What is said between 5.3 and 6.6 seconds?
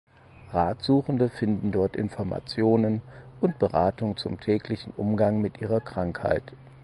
mit ihrer Krankheit.